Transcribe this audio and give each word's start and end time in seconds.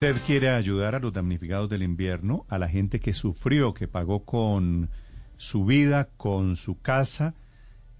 Usted 0.00 0.22
quiere 0.26 0.50
ayudar 0.50 0.94
a 0.94 1.00
los 1.00 1.12
damnificados 1.12 1.68
del 1.68 1.82
invierno, 1.82 2.46
a 2.48 2.58
la 2.58 2.68
gente 2.68 3.00
que 3.00 3.12
sufrió, 3.12 3.74
que 3.74 3.88
pagó 3.88 4.24
con 4.24 4.90
su 5.38 5.64
vida, 5.64 6.08
con 6.16 6.54
su 6.54 6.80
casa, 6.80 7.34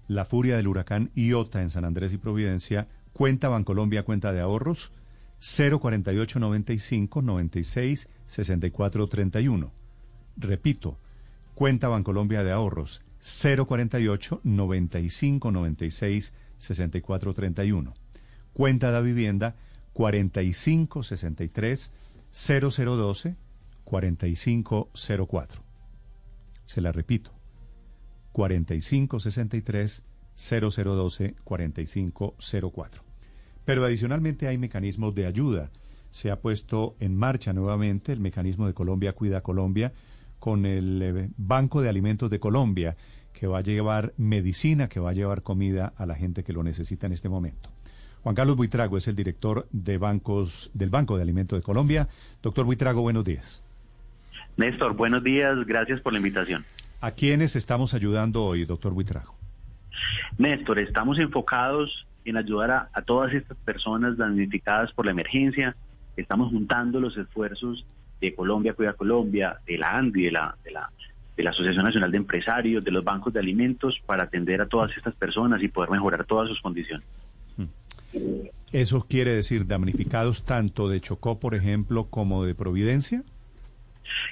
la 0.07 0.23
furia 0.23 0.55
del 0.55 0.69
huracán 0.69 1.11
Iota 1.13 1.61
en 1.61 1.69
San 1.69 1.83
Andrés 1.83 2.13
y 2.13 2.17
Providencia. 2.17 2.87
Cuenta 3.11 3.49
Bancolombia, 3.49 4.03
cuenta 4.03 4.31
de 4.31 4.39
ahorros 4.39 4.93
048 5.41 6.39
95 6.39 7.21
96 7.21 8.07
64 8.27 9.07
31. 9.07 9.71
Repito, 10.37 10.97
cuenta 11.53 11.89
Bancolombia 11.89 12.45
de 12.45 12.53
ahorros 12.53 13.03
048 13.19 14.39
95 14.45 15.51
96 15.51 16.33
64 16.59 17.33
31. 17.33 17.93
Cuenta 18.53 18.93
de 18.93 19.01
vivienda 19.01 19.55
4563 19.99 21.91
0012 22.31 23.35
4504. 23.83 25.61
Se 26.63 26.79
la 26.79 26.93
repito. 26.93 27.31
4563 28.31 30.03
0012 30.37 31.35
4504. 31.43 33.03
Pero 33.65 33.83
adicionalmente 33.83 34.47
hay 34.47 34.57
mecanismos 34.57 35.13
de 35.15 35.25
ayuda. 35.25 35.69
Se 36.11 36.31
ha 36.31 36.39
puesto 36.39 36.95
en 37.01 37.17
marcha 37.17 37.51
nuevamente 37.51 38.13
el 38.13 38.21
mecanismo 38.21 38.67
de 38.67 38.73
Colombia 38.73 39.11
Cuida 39.11 39.41
Colombia 39.41 39.91
con 40.39 40.65
el 40.65 41.01
eh, 41.01 41.29
Banco 41.35 41.81
de 41.81 41.89
Alimentos 41.89 42.29
de 42.29 42.39
Colombia, 42.39 42.95
que 43.33 43.47
va 43.47 43.57
a 43.57 43.63
llevar 43.63 44.13
medicina, 44.15 44.87
que 44.87 45.01
va 45.01 45.09
a 45.09 45.13
llevar 45.13 45.43
comida 45.43 45.91
a 45.97 46.05
la 46.05 46.15
gente 46.15 46.45
que 46.45 46.53
lo 46.53 46.63
necesita 46.63 47.05
en 47.05 47.11
este 47.11 47.27
momento. 47.27 47.69
Juan 48.23 48.35
Carlos 48.35 48.57
Buitrago 48.57 48.97
es 48.97 49.07
el 49.07 49.15
director 49.15 49.67
de 49.71 49.97
bancos 49.97 50.71
del 50.73 50.89
Banco 50.89 51.15
de 51.15 51.23
Alimentos 51.23 51.57
de 51.57 51.63
Colombia. 51.63 52.09
Doctor 52.43 52.65
Buitrago, 52.65 53.01
buenos 53.01 53.23
días. 53.23 53.63
Néstor, 54.57 54.93
buenos 54.93 55.23
días, 55.23 55.65
gracias 55.65 56.01
por 56.01 56.11
la 56.11 56.19
invitación. 56.19 56.65
¿A 56.99 57.11
quiénes 57.11 57.55
estamos 57.55 57.93
ayudando 57.93 58.43
hoy, 58.43 58.65
doctor 58.65 58.93
Buitrago? 58.93 59.35
Néstor, 60.37 60.79
estamos 60.79 61.17
enfocados 61.17 62.05
en 62.25 62.35
ayudar 62.35 62.89
a, 62.91 63.01
todas 63.03 63.33
estas 63.33 63.57
personas 63.59 64.17
damnificadas 64.17 64.91
por 64.91 65.05
la 65.05 65.11
emergencia. 65.11 65.75
Estamos 66.17 66.49
juntando 66.49 66.99
los 66.99 67.15
esfuerzos 67.15 67.85
de 68.19 68.35
Colombia 68.35 68.73
Cuida 68.73 68.93
Colombia, 68.93 69.57
de 69.65 69.77
la 69.77 69.97
ANDI, 69.97 70.25
de 70.25 70.31
la, 70.33 70.55
de 70.65 70.71
la, 70.71 70.91
de 71.37 71.43
la 71.43 71.51
Asociación 71.51 71.85
Nacional 71.85 72.11
de 72.11 72.17
Empresarios, 72.17 72.83
de 72.83 72.91
los 72.91 73.03
bancos 73.05 73.31
de 73.31 73.39
alimentos, 73.39 73.97
para 74.05 74.23
atender 74.23 74.59
a 74.59 74.67
todas 74.67 74.95
estas 74.97 75.15
personas 75.15 75.63
y 75.63 75.69
poder 75.69 75.89
mejorar 75.89 76.25
todas 76.25 76.49
sus 76.49 76.59
condiciones. 76.59 77.07
¿Eso 78.71 79.05
quiere 79.07 79.33
decir 79.33 79.65
damnificados 79.65 80.43
tanto 80.43 80.89
de 80.89 81.01
Chocó, 81.01 81.39
por 81.39 81.55
ejemplo, 81.55 82.05
como 82.05 82.43
de 82.45 82.55
Providencia? 82.55 83.23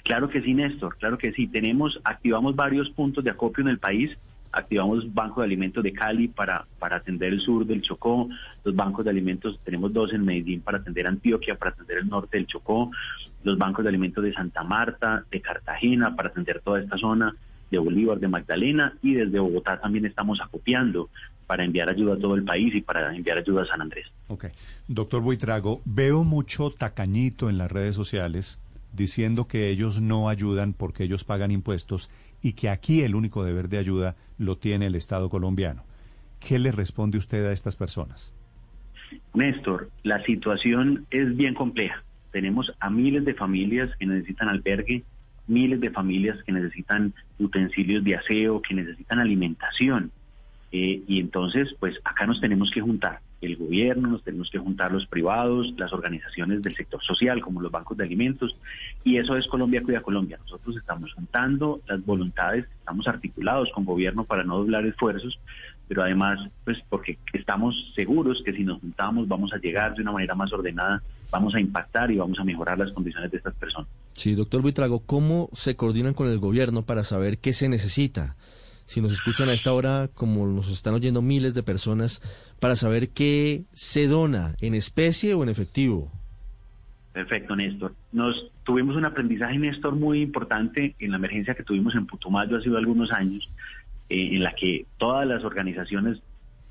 Claro 0.04 0.30
que 0.30 0.42
sí, 0.42 0.54
Néstor, 0.54 0.98
claro 0.98 1.18
que 1.18 1.32
sí. 1.34 1.48
Tenemos, 1.48 2.00
activamos 2.04 2.56
varios 2.56 2.90
puntos 2.90 3.24
de 3.24 3.32
acopio 3.32 3.64
en 3.64 3.70
el 3.70 3.80
país. 3.80 4.18
Activamos 4.52 5.14
Banco 5.14 5.42
de 5.42 5.46
Alimentos 5.46 5.84
de 5.84 5.94
Cali 5.94 6.28
para, 6.28 6.66
para 6.80 6.98
atender 6.98 7.34
el 7.34 7.42
sur 7.42 7.66
del 7.66 7.82
Chocó. 7.82 8.30
Los 8.64 8.76
bancos 8.76 9.06
de 9.06 9.12
alimentos, 9.12 9.60
tenemos 9.64 9.92
dos 9.94 10.14
en 10.14 10.26
Medellín 10.26 10.62
para 10.62 10.80
atender 10.80 11.06
Antioquia, 11.06 11.56
para 11.56 11.72
atender 11.72 11.98
el 12.00 12.08
norte 12.08 12.38
del 12.38 12.48
Chocó. 12.48 12.92
Los 13.44 13.58
bancos 13.58 13.84
de 13.84 13.90
alimentos 13.90 14.24
de 14.24 14.34
Santa 14.34 14.64
Marta, 14.64 15.24
de 15.30 15.42
Cartagena, 15.42 16.16
para 16.16 16.30
atender 16.30 16.62
toda 16.62 16.80
esta 16.80 16.98
zona 16.98 17.36
de 17.70 17.78
Bolívar, 17.78 18.20
de 18.20 18.28
Magdalena. 18.28 18.94
Y 19.02 19.14
desde 19.14 19.40
Bogotá 19.40 19.80
también 19.80 20.06
estamos 20.06 20.40
acopiando 20.42 21.10
para 21.48 21.64
enviar 21.64 21.90
ayuda 21.90 22.16
a 22.16 22.20
todo 22.20 22.36
el 22.36 22.44
país 22.44 22.76
y 22.76 22.82
para 22.82 23.16
enviar 23.16 23.38
ayuda 23.38 23.64
a 23.64 23.66
San 23.66 23.82
Andrés. 23.82 24.08
Ok. 24.28 24.46
Doctor 24.88 25.22
Buitrago, 25.22 25.82
veo 25.86 26.24
mucho 26.24 26.72
tacañito 26.72 27.50
en 27.50 27.58
las 27.58 27.72
redes 27.72 27.96
sociales 27.96 28.60
diciendo 28.94 29.48
que 29.48 29.70
ellos 29.70 30.02
no 30.02 30.30
ayudan 30.30 30.74
porque 30.74 31.04
ellos 31.04 31.24
pagan 31.24 31.52
impuestos 31.52 32.10
y 32.42 32.54
que 32.54 32.70
aquí 32.70 33.02
el 33.02 33.16
único 33.16 33.44
deber 33.44 33.70
de 33.70 33.78
ayuda 33.78 34.16
lo 34.38 34.58
tiene 34.58 34.88
el 34.88 34.96
Estado 34.96 35.30
colombiano. 35.30 35.84
¿Qué 36.40 36.60
le 36.60 36.72
responde 36.72 37.18
usted 37.18 37.46
a 37.46 37.54
estas 37.54 37.76
personas? 37.76 38.34
Néstor, 39.34 39.90
la 40.04 40.24
situación 40.24 41.06
es 41.12 41.36
bien 41.36 41.54
compleja. 41.54 42.04
Tenemos 42.32 42.74
a 42.80 42.90
miles 42.90 43.26
de 43.26 43.34
familias 43.34 43.90
que 43.98 44.06
necesitan 44.06 44.50
albergue, 44.50 45.04
miles 45.48 45.80
de 45.80 45.90
familias 45.90 46.42
que 46.44 46.52
necesitan 46.52 47.14
utensilios 47.40 48.04
de 48.04 48.16
aseo, 48.16 48.62
que 48.62 48.74
necesitan 48.74 49.20
alimentación. 49.20 50.12
Eh, 50.72 51.02
y 51.08 51.20
entonces, 51.20 51.74
pues 51.80 51.98
acá 52.04 52.26
nos 52.26 52.42
tenemos 52.42 52.72
que 52.72 52.82
juntar, 52.82 53.22
el 53.42 53.56
gobierno, 53.56 54.10
nos 54.10 54.24
tenemos 54.24 54.50
que 54.50 54.58
juntar 54.58 54.92
los 54.92 55.06
privados, 55.06 55.74
las 55.78 55.94
organizaciones 55.94 56.62
del 56.62 56.76
sector 56.76 57.04
social, 57.04 57.42
como 57.42 57.62
los 57.62 57.72
bancos 57.72 57.98
de 57.98 58.04
alimentos, 58.04 58.56
y 59.04 59.18
eso 59.18 59.38
es 59.38 59.48
Colombia 59.48 59.84
Cuida 59.84 60.02
Colombia. 60.02 60.40
Nosotros 60.40 60.76
estamos 60.76 61.14
juntando 61.14 61.82
las 61.88 62.04
voluntades, 62.04 62.66
estamos 62.80 63.08
articulados 63.08 63.70
con 63.74 63.86
gobierno 63.86 64.24
para 64.24 64.44
no 64.44 64.58
doblar 64.58 64.86
esfuerzos, 64.86 65.40
pero 65.88 66.04
además, 66.04 66.40
pues 66.66 66.80
porque 66.90 67.18
estamos 67.34 67.94
seguros 67.96 68.42
que 68.44 68.54
si 68.54 68.64
nos 68.64 68.82
juntamos 68.82 69.28
vamos 69.28 69.54
a 69.54 69.58
llegar 69.58 69.96
de 69.96 70.02
una 70.02 70.12
manera 70.12 70.36
más 70.36 70.52
ordenada, 70.52 71.02
vamos 71.32 71.54
a 71.56 71.60
impactar 71.60 72.12
y 72.12 72.18
vamos 72.18 72.40
a 72.40 72.44
mejorar 72.44 72.78
las 72.78 72.92
condiciones 72.92 73.32
de 73.32 73.38
estas 73.38 73.54
personas. 73.56 73.88
Sí, 74.18 74.36
doctor 74.36 74.62
Buitrago, 74.62 75.06
¿cómo 75.06 75.50
se 75.54 75.76
coordinan 75.76 76.14
con 76.14 76.30
el 76.30 76.40
gobierno 76.40 76.86
para 76.86 77.04
saber 77.04 77.38
qué 77.38 77.54
se 77.54 77.70
necesita? 77.70 78.36
si 78.88 79.02
nos 79.02 79.12
escuchan 79.12 79.50
a 79.50 79.54
esta 79.54 79.74
hora, 79.74 80.10
como 80.14 80.48
nos 80.48 80.70
están 80.70 80.94
oyendo 80.94 81.22
miles 81.22 81.54
de 81.54 81.62
personas, 81.62 82.22
para 82.62 82.78
saber 82.78 83.10
qué 83.10 83.66
se 83.74 84.08
dona 84.08 84.56
en 84.62 84.74
especie 84.74 85.34
o 85.34 85.44
en 85.44 85.50
efectivo. 85.50 86.10
Perfecto, 87.12 87.56
Néstor. 87.56 87.94
Nos 88.14 88.50
tuvimos 88.64 88.96
un 88.96 89.04
aprendizaje, 89.04 89.58
Néstor, 89.58 89.96
muy 89.96 90.22
importante 90.22 90.96
en 91.00 91.12
la 91.12 91.18
emergencia 91.18 91.54
que 91.54 91.64
tuvimos 91.64 91.96
en 91.96 92.08
Putumayo 92.08 92.58
hace 92.58 92.70
algunos 92.70 93.12
años, 93.12 93.50
eh, 94.08 94.30
en 94.36 94.42
la 94.42 94.54
que 94.54 94.86
todas 94.98 95.28
las 95.28 95.44
organizaciones 95.44 96.22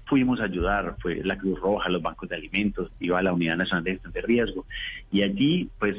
fuimos 0.07 0.41
a 0.41 0.45
ayudar, 0.45 0.97
fue 1.01 1.23
la 1.23 1.37
Cruz 1.37 1.61
Roja, 1.61 1.91
los 1.91 2.01
bancos 2.01 2.31
de 2.31 2.37
alimentos, 2.37 2.91
iba 2.99 3.19
a 3.19 3.23
la 3.23 3.35
Unidad 3.35 3.59
Nacional 3.59 3.85
de 3.85 3.93
Gestión 3.93 4.13
de 4.15 4.23
Riesgo. 4.23 4.65
Y 5.13 5.23
allí, 5.23 5.69
pues, 5.79 5.97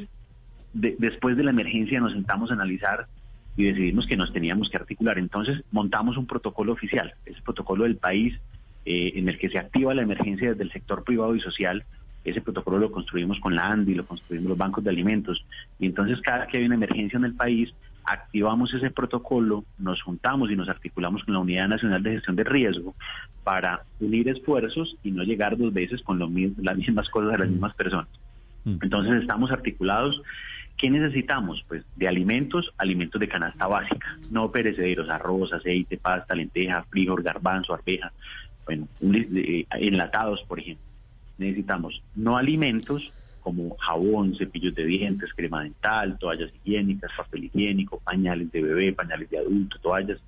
después 0.73 1.37
de 1.37 1.43
la 1.43 1.51
emergencia 1.51 1.99
nos 1.99 2.13
sentamos 2.13 2.51
a 2.51 2.53
analizar 2.53 3.07
y 3.55 3.63
decidimos 3.63 4.05
que 4.05 4.15
nos 4.15 4.31
teníamos 4.31 4.69
que 4.69 4.77
articular. 4.77 5.17
Entonces 5.17 5.63
montamos 5.71 6.17
un 6.17 6.27
protocolo 6.27 6.73
oficial, 6.73 7.13
ese 7.25 7.41
protocolo 7.41 7.83
del 7.83 7.97
país 7.97 8.39
eh, 8.85 9.13
en 9.15 9.27
el 9.27 9.37
que 9.37 9.49
se 9.49 9.57
activa 9.57 9.93
la 9.93 10.03
emergencia 10.03 10.49
desde 10.49 10.63
el 10.63 10.71
sector 10.71 11.03
privado 11.03 11.35
y 11.35 11.41
social. 11.41 11.83
Ese 12.23 12.41
protocolo 12.41 12.77
lo 12.77 12.91
construimos 12.91 13.39
con 13.39 13.55
la 13.55 13.67
ANDI, 13.67 13.95
lo 13.95 14.05
construimos 14.05 14.49
los 14.49 14.57
bancos 14.57 14.83
de 14.83 14.89
alimentos. 14.89 15.43
Y 15.79 15.87
entonces 15.87 16.21
cada 16.21 16.47
que 16.47 16.57
hay 16.57 16.65
una 16.65 16.75
emergencia 16.75 17.17
en 17.17 17.25
el 17.25 17.33
país, 17.33 17.73
activamos 18.05 18.73
ese 18.73 18.89
protocolo, 18.91 19.65
nos 19.77 20.01
juntamos 20.01 20.49
y 20.51 20.55
nos 20.55 20.69
articulamos 20.69 21.23
con 21.23 21.33
la 21.33 21.41
Unidad 21.41 21.67
Nacional 21.67 22.03
de 22.03 22.11
Gestión 22.11 22.35
de 22.35 22.43
Riesgo 22.43 22.95
para 23.43 23.81
unir 23.99 24.29
esfuerzos 24.29 24.95
y 25.03 25.11
no 25.11 25.23
llegar 25.23 25.57
dos 25.57 25.73
veces 25.73 26.01
con 26.01 26.19
lo, 26.19 26.29
las 26.61 26.77
mismas 26.77 27.09
cosas 27.09 27.33
a 27.33 27.37
las 27.39 27.49
mismas 27.49 27.73
personas. 27.75 28.07
Mm. 28.63 28.77
Entonces 28.81 29.21
estamos 29.21 29.51
articulados 29.51 30.21
¿Qué 30.77 30.91
necesitamos? 30.91 31.63
Pues 31.67 31.83
de 31.95 32.07
alimentos, 32.07 32.71
alimentos 32.77 33.19
de 33.19 33.27
canasta 33.27 33.65
básica, 33.65 34.17
no 34.29 34.51
perecederos, 34.51 35.09
arroz, 35.09 35.51
aceite, 35.51 35.97
pasta, 35.97 36.35
lenteja, 36.35 36.83
frijol, 36.83 37.23
garbanzo, 37.23 37.73
arveja, 37.73 38.11
bueno, 38.65 38.87
enlatados, 39.01 40.43
por 40.43 40.59
ejemplo. 40.59 40.85
Necesitamos 41.39 42.01
no 42.15 42.37
alimentos 42.37 43.11
como 43.41 43.75
jabón, 43.77 44.35
cepillos 44.35 44.75
de 44.75 44.85
dientes, 44.85 45.33
crema 45.33 45.63
dental, 45.63 46.19
toallas 46.19 46.51
higiénicas, 46.63 47.11
papel 47.15 47.45
higiénico, 47.45 47.99
pañales 47.99 48.51
de 48.51 48.61
bebé, 48.61 48.93
pañales 48.93 49.29
de 49.29 49.39
adulto, 49.39 49.79
toallas. 49.79 50.19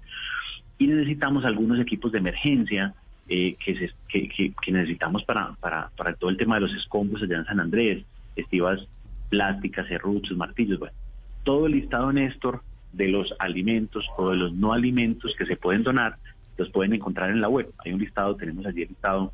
Y 0.78 0.88
necesitamos 0.88 1.44
algunos 1.46 1.80
equipos 1.80 2.12
de 2.12 2.20
emergencia 2.20 2.94
eh, 3.28 3.56
que, 3.64 3.76
se, 3.76 3.92
que, 4.08 4.72
necesitamos 4.72 5.24
para, 5.26 5.54
para, 5.60 5.90
para 5.98 6.14
todo 6.14 6.30
el 6.30 6.38
tema 6.38 6.56
de 6.56 6.62
los 6.62 6.74
escombros 6.74 7.22
allá 7.22 7.38
en 7.38 7.46
San 7.46 7.60
Andrés, 7.60 8.04
estivas 8.36 8.80
plásticas, 9.29 9.88
serruchos, 9.88 10.38
martillos, 10.38 10.80
bueno, 10.80 10.95
todo 11.44 11.68
el 11.68 11.74
listado, 11.74 12.12
Néstor, 12.12 12.62
de 12.94 13.07
los 13.07 13.33
alimentos 13.39 14.06
o 14.18 14.31
de 14.31 14.38
los 14.38 14.54
no 14.54 14.74
alimentos 14.74 15.33
que 15.38 15.45
se 15.45 15.56
pueden 15.56 15.83
donar, 15.83 16.18
los 16.57 16.69
pueden 16.69 16.94
encontrar 16.94 17.30
en 17.30 17.42
la 17.42 17.50
web. 17.50 17.71
Hay 17.86 17.94
un 17.94 18.00
listado, 18.00 18.36
tenemos 18.36 18.65
allí 18.65 18.83
el 18.83 18.89
listado 18.89 19.31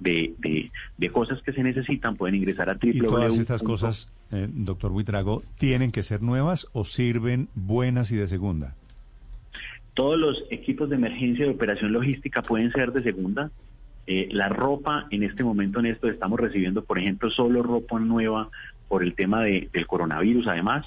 de, 0.00 0.34
de, 0.96 1.10
cosas 1.10 1.40
que 1.42 1.52
se 1.52 1.62
necesitan, 1.62 2.16
pueden 2.16 2.34
ingresar 2.34 2.70
a 2.70 2.74
www. 2.74 2.90
¿Y 2.90 3.00
todas 3.00 3.38
estas 3.38 3.62
cosas, 3.62 4.12
eh, 4.32 4.48
doctor 4.50 4.92
Buitrago, 4.92 5.42
tienen 5.58 5.92
que 5.92 6.02
ser 6.02 6.22
nuevas 6.22 6.68
o 6.72 6.84
sirven 6.84 7.48
buenas 7.54 8.10
y 8.10 8.16
de 8.16 8.26
segunda? 8.26 8.74
Todos 9.94 10.18
los 10.18 10.44
equipos 10.50 10.88
de 10.88 10.96
emergencia 10.96 11.44
de 11.44 11.50
operación 11.50 11.92
logística 11.92 12.42
pueden 12.42 12.72
ser 12.72 12.92
de 12.92 13.02
segunda. 13.02 13.50
Eh, 14.06 14.28
la 14.32 14.48
ropa, 14.48 15.06
en 15.10 15.22
este 15.22 15.44
momento, 15.44 15.82
Néstor, 15.82 16.10
estamos 16.10 16.40
recibiendo, 16.40 16.82
por 16.82 16.98
ejemplo, 16.98 17.30
solo 17.30 17.62
ropa 17.62 17.98
nueva 18.00 18.48
por 18.90 19.04
el 19.04 19.14
tema 19.14 19.44
de, 19.44 19.70
del 19.72 19.86
coronavirus, 19.86 20.48
además. 20.48 20.84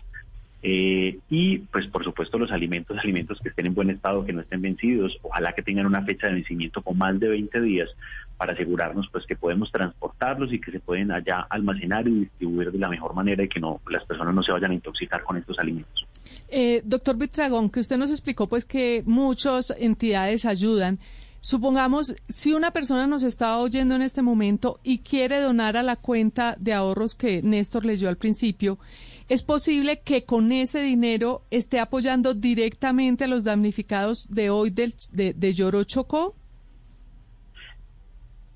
Eh, 0.62 1.20
y 1.30 1.60
pues 1.60 1.88
por 1.88 2.04
supuesto 2.04 2.38
los 2.38 2.52
alimentos, 2.52 2.98
alimentos 2.98 3.40
que 3.42 3.50
estén 3.50 3.66
en 3.66 3.74
buen 3.74 3.90
estado, 3.90 4.26
que 4.26 4.34
no 4.34 4.42
estén 4.42 4.62
vencidos, 4.62 5.18
ojalá 5.22 5.54
que 5.54 5.62
tengan 5.62 5.86
una 5.86 6.04
fecha 6.04 6.28
de 6.28 6.34
vencimiento 6.34 6.82
con 6.82 6.98
más 6.98 7.20
de 7.20 7.28
20 7.30 7.62
días 7.62 7.90
para 8.38 8.54
asegurarnos 8.54 9.08
pues 9.12 9.26
que 9.26 9.36
podemos 9.36 9.72
transportarlos 9.72 10.52
y 10.54 10.60
que 10.60 10.72
se 10.72 10.80
pueden 10.80 11.12
allá 11.12 11.46
almacenar 11.50 12.08
y 12.08 12.22
distribuir 12.22 12.72
de 12.72 12.78
la 12.78 12.90
mejor 12.90 13.14
manera 13.14 13.44
y 13.44 13.50
que 13.50 13.60
no 13.60 13.82
las 13.90 14.06
personas 14.06 14.34
no 14.34 14.44
se 14.44 14.52
vayan 14.52 14.72
a 14.72 14.74
intoxicar 14.74 15.24
con 15.24 15.38
estos 15.38 15.60
alimentos. 15.60 16.06
Eh, 16.50 16.82
doctor 16.86 17.18
Vitragón, 17.18 17.70
que 17.70 17.80
usted 17.80 17.98
nos 17.98 18.12
explicó 18.12 18.48
pues 18.48 18.66
que 18.66 19.04
muchas 19.06 19.74
entidades 19.78 20.46
ayudan. 20.46 21.00
Supongamos, 21.44 22.16
si 22.30 22.54
una 22.54 22.72
persona 22.72 23.06
nos 23.06 23.22
está 23.22 23.58
oyendo 23.58 23.96
en 23.96 24.02
este 24.02 24.22
momento 24.22 24.80
y 24.82 25.00
quiere 25.00 25.42
donar 25.42 25.76
a 25.76 25.84
la 25.84 25.98
cuenta 25.98 26.56
de 26.58 26.72
ahorros 26.72 27.16
que 27.16 27.42
Néstor 27.42 27.84
leyó 27.84 28.08
al 28.08 28.16
principio, 28.16 28.80
¿es 29.28 29.44
posible 29.44 30.00
que 30.00 30.24
con 30.24 30.54
ese 30.54 30.82
dinero 30.82 31.42
esté 31.52 31.82
apoyando 31.82 32.34
directamente 32.34 33.26
a 33.26 33.28
los 33.28 33.44
damnificados 33.44 34.34
de 34.34 34.52
hoy 34.52 34.70
del, 34.70 34.94
de, 35.12 35.34
de 35.34 35.54
Lloro 35.54 35.84
Chocó? 35.84 36.34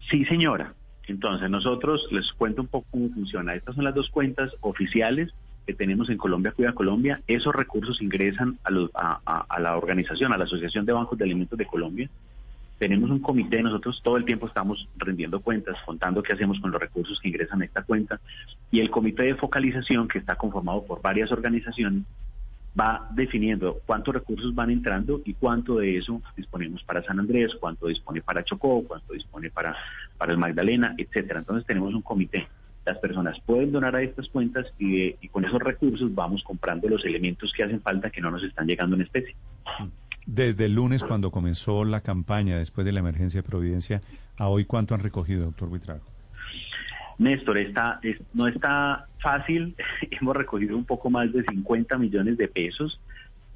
Sí, 0.09 0.23
señora. 0.23 0.73
Entonces, 1.09 1.49
nosotros 1.49 2.07
les 2.11 2.31
cuento 2.31 2.61
un 2.61 2.69
poco 2.69 2.87
cómo 2.89 3.09
funciona. 3.09 3.53
Estas 3.53 3.75
son 3.75 3.83
las 3.83 3.95
dos 3.95 4.09
cuentas 4.09 4.53
oficiales 4.61 5.33
que 5.65 5.73
tenemos 5.73 6.09
en 6.09 6.17
Colombia 6.17 6.53
Cuida 6.53 6.71
Colombia. 6.71 7.19
Esos 7.27 7.53
recursos 7.53 8.01
ingresan 8.01 8.57
a, 8.63 9.43
a 9.49 9.59
la 9.59 9.75
organización, 9.75 10.31
a 10.31 10.37
la 10.37 10.45
Asociación 10.45 10.85
de 10.85 10.93
Bancos 10.93 11.17
de 11.17 11.25
Alimentos 11.25 11.59
de 11.59 11.65
Colombia 11.65 12.09
tenemos 12.77 13.09
un 13.09 13.19
comité, 13.19 13.61
nosotros 13.61 14.01
todo 14.03 14.17
el 14.17 14.25
tiempo 14.25 14.47
estamos 14.47 14.87
rendiendo 14.97 15.39
cuentas, 15.39 15.75
contando 15.85 16.21
qué 16.21 16.33
hacemos 16.33 16.59
con 16.59 16.71
los 16.71 16.79
recursos 16.79 17.19
que 17.19 17.29
ingresan 17.29 17.61
a 17.61 17.65
esta 17.65 17.83
cuenta, 17.83 18.19
y 18.71 18.79
el 18.79 18.89
comité 18.89 19.23
de 19.23 19.35
focalización, 19.35 20.07
que 20.07 20.19
está 20.19 20.35
conformado 20.35 20.83
por 20.85 21.01
varias 21.01 21.31
organizaciones, 21.31 22.03
va 22.79 23.07
definiendo 23.11 23.79
cuántos 23.85 24.13
recursos 24.13 24.53
van 24.53 24.69
entrando 24.69 25.21
y 25.25 25.33
cuánto 25.33 25.77
de 25.77 25.97
eso 25.97 26.21
disponemos 26.35 26.83
para 26.83 27.01
San 27.03 27.19
Andrés, 27.19 27.55
cuánto 27.59 27.87
dispone 27.87 28.21
para 28.21 28.43
Chocó, 28.43 28.83
cuánto 28.83 29.13
dispone 29.13 29.49
para, 29.49 29.75
para 30.17 30.31
el 30.31 30.37
Magdalena, 30.37 30.93
etcétera. 30.97 31.39
Entonces 31.39 31.65
tenemos 31.65 31.95
un 31.95 32.03
comité. 32.03 32.47
Las 32.85 32.99
personas 32.99 33.39
pueden 33.45 33.71
donar 33.71 33.95
a 33.95 34.03
estas 34.03 34.29
cuentas 34.29 34.71
y, 34.77 35.15
y 35.19 35.27
con 35.29 35.43
esos 35.43 35.59
recursos 35.59 36.13
vamos 36.13 36.43
comprando 36.43 36.87
los 36.87 37.03
elementos 37.03 37.51
que 37.51 37.63
hacen 37.63 37.81
falta 37.81 38.11
que 38.11 38.21
no 38.21 38.29
nos 38.29 38.43
están 38.43 38.67
llegando 38.67 38.95
en 38.95 39.01
especie. 39.01 39.35
Desde 40.27 40.65
el 40.65 40.73
lunes, 40.73 41.05
cuando 41.05 41.31
comenzó 41.31 41.85
la 41.85 42.01
campaña 42.01 42.57
después 42.57 42.83
de 42.83 42.91
la 42.91 42.99
emergencia 42.99 43.41
de 43.41 43.47
Providencia, 43.47 44.01
a 44.35 44.49
hoy, 44.49 44.65
¿cuánto 44.65 44.93
han 44.93 44.99
recogido, 44.99 45.45
doctor 45.45 45.69
Buitrago? 45.69 46.03
Néstor, 47.17 47.57
está, 47.57 48.01
no 48.33 48.45
está 48.47 49.07
fácil. 49.19 49.73
Hemos 50.11 50.35
recogido 50.35 50.75
un 50.75 50.83
poco 50.83 51.09
más 51.09 51.31
de 51.31 51.43
50 51.43 51.97
millones 51.97 52.37
de 52.37 52.49
pesos. 52.49 52.99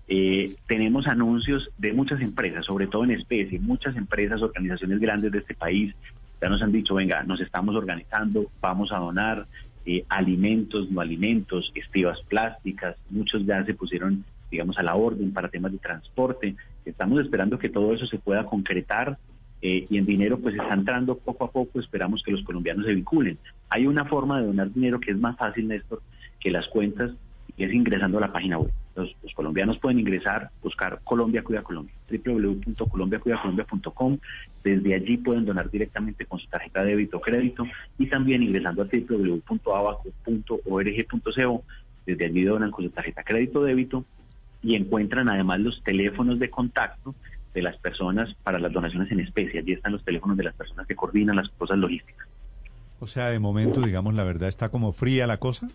Eh, 0.07 0.55
tenemos 0.65 1.07
anuncios 1.07 1.69
de 1.77 1.91
muchas 1.91 2.21
empresas, 2.21 2.65
sobre 2.65 2.87
todo 2.87 3.03
en 3.03 3.11
especie, 3.11 3.59
muchas 3.59 3.97
empresas, 3.97 4.41
organizaciones 4.41 5.01
grandes 5.01 5.33
de 5.33 5.39
este 5.39 5.53
país. 5.53 5.93
Ya 6.41 6.47
nos 6.47 6.61
han 6.61 6.71
dicho, 6.71 6.95
venga, 6.95 7.21
nos 7.23 7.41
estamos 7.41 7.75
organizando, 7.75 8.49
vamos 8.61 8.93
a 8.93 8.97
donar 8.97 9.45
eh, 9.85 10.05
alimentos, 10.07 10.89
no 10.89 11.01
alimentos, 11.01 11.73
estivas 11.75 12.21
plásticas. 12.21 12.95
Muchos 13.09 13.45
ya 13.45 13.61
se 13.65 13.73
pusieron 13.73 14.23
digamos, 14.51 14.77
a 14.77 14.83
la 14.83 14.95
orden 14.95 15.31
para 15.31 15.49
temas 15.49 15.71
de 15.71 15.79
transporte. 15.79 16.55
Estamos 16.85 17.19
esperando 17.21 17.57
que 17.57 17.69
todo 17.69 17.93
eso 17.93 18.05
se 18.05 18.19
pueda 18.19 18.45
concretar 18.45 19.17
eh, 19.61 19.85
y 19.89 19.97
en 19.97 20.05
dinero 20.05 20.39
pues 20.39 20.55
está 20.55 20.73
entrando 20.73 21.17
poco 21.17 21.45
a 21.45 21.51
poco, 21.51 21.79
esperamos 21.79 22.21
que 22.23 22.31
los 22.31 22.43
colombianos 22.43 22.85
se 22.85 22.93
vinculen. 22.93 23.37
Hay 23.69 23.87
una 23.87 24.05
forma 24.05 24.39
de 24.39 24.47
donar 24.47 24.73
dinero 24.73 24.99
que 24.99 25.11
es 25.11 25.17
más 25.17 25.37
fácil, 25.37 25.67
Néstor, 25.67 26.01
que 26.39 26.51
las 26.51 26.67
cuentas 26.67 27.11
y 27.57 27.63
es 27.63 27.73
ingresando 27.73 28.17
a 28.17 28.21
la 28.21 28.31
página 28.31 28.57
web. 28.57 28.71
Los, 28.95 29.13
colombianos 29.35 29.77
pueden 29.77 29.99
ingresar, 29.99 30.49
buscar 30.61 31.01
Colombia 31.03 31.43
Cuida 31.43 31.61
Colombia, 31.63 31.93
www.colombiacuidacolombia.com. 32.09 34.17
Desde 34.63 34.93
allí 34.93 35.17
pueden 35.17 35.43
donar 35.45 35.69
directamente 35.69 36.25
con 36.25 36.39
su 36.39 36.47
tarjeta 36.47 36.83
de 36.83 36.91
débito 36.91 37.17
o 37.17 37.21
crédito 37.21 37.65
y 37.97 38.05
también 38.07 38.41
ingresando 38.43 38.81
a 38.81 38.85
www.abaco.org.co. 38.85 41.63
Desde 42.05 42.25
allí 42.25 42.43
donan 42.43 42.71
con 42.71 42.85
su 42.85 42.91
tarjeta 42.91 43.23
crédito 43.23 43.59
o 43.59 43.63
débito 43.63 44.05
y 44.61 44.75
encuentran 44.75 45.29
además 45.29 45.59
los 45.59 45.83
teléfonos 45.83 46.39
de 46.39 46.49
contacto 46.49 47.15
de 47.53 47.61
las 47.61 47.77
personas 47.77 48.33
para 48.43 48.59
las 48.59 48.71
donaciones 48.71 49.11
en 49.11 49.19
especie. 49.19 49.59
Allí 49.59 49.73
están 49.73 49.91
los 49.91 50.03
teléfonos 50.03 50.37
de 50.37 50.43
las 50.43 50.55
personas 50.55 50.87
que 50.87 50.95
coordinan 50.95 51.35
las 51.35 51.49
cosas 51.49 51.77
logísticas. 51.77 52.27
O 52.99 53.07
sea, 53.07 53.29
de 53.29 53.39
momento, 53.39 53.81
digamos, 53.81 54.13
la 54.13 54.23
verdad 54.23 54.47
está 54.47 54.69
como 54.69 54.91
fría 54.93 55.25
la 55.27 55.37
cosa. 55.37 55.67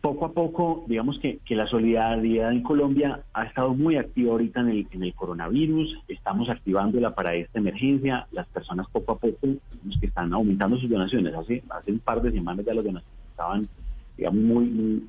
Poco 0.00 0.24
a 0.24 0.32
poco, 0.32 0.84
digamos 0.88 1.18
que, 1.18 1.38
que 1.44 1.54
la 1.54 1.66
solidaridad 1.66 2.52
en 2.52 2.62
Colombia 2.62 3.20
ha 3.34 3.44
estado 3.44 3.74
muy 3.74 3.96
activa 3.96 4.32
ahorita 4.32 4.60
en 4.60 4.68
el, 4.68 4.86
en 4.90 5.02
el 5.02 5.12
coronavirus. 5.12 5.98
Estamos 6.08 6.48
activándola 6.48 7.14
para 7.14 7.34
esta 7.34 7.58
emergencia. 7.58 8.26
Las 8.32 8.46
personas 8.46 8.86
poco 8.90 9.12
a 9.12 9.18
poco, 9.18 9.38
digamos 9.42 9.98
que 10.00 10.06
están 10.06 10.32
aumentando 10.32 10.78
sus 10.78 10.88
donaciones. 10.88 11.34
Hace, 11.34 11.62
hace 11.68 11.92
un 11.92 11.98
par 11.98 12.22
de 12.22 12.32
semanas 12.32 12.64
ya 12.64 12.74
las 12.74 12.84
donaciones 12.84 13.20
estaban, 13.30 13.68
digamos, 14.16 14.40
muy, 14.40 14.64
muy 14.64 15.02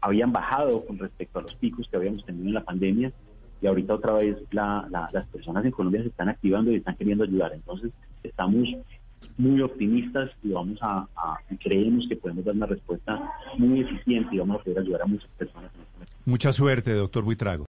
habían 0.00 0.32
bajado 0.32 0.84
con 0.84 0.98
respecto 0.98 1.38
a 1.38 1.42
los 1.42 1.54
picos 1.54 1.88
que 1.88 1.96
habíamos 1.96 2.24
tenido 2.24 2.46
en 2.46 2.54
la 2.54 2.64
pandemia 2.64 3.12
y 3.60 3.66
ahorita 3.66 3.94
otra 3.94 4.12
vez 4.14 4.36
las 4.50 5.26
personas 5.32 5.64
en 5.64 5.70
Colombia 5.70 6.02
se 6.02 6.08
están 6.08 6.28
activando 6.28 6.70
y 6.70 6.76
están 6.76 6.96
queriendo 6.96 7.24
ayudar. 7.24 7.52
Entonces 7.52 7.92
estamos 8.22 8.68
muy 9.38 9.60
optimistas 9.60 10.30
y 10.42 10.50
vamos 10.50 10.78
a, 10.82 11.06
creemos 11.62 12.06
que 12.08 12.16
podemos 12.16 12.44
dar 12.44 12.54
una 12.54 12.66
respuesta 12.66 13.32
muy 13.58 13.80
eficiente 13.80 14.34
y 14.34 14.38
vamos 14.38 14.60
a 14.60 14.64
poder 14.64 14.78
ayudar 14.80 15.02
a 15.02 15.06
muchas 15.06 15.30
personas. 15.38 15.70
Mucha 16.24 16.52
suerte, 16.52 16.92
doctor 16.92 17.24
Buitrago. 17.24 17.64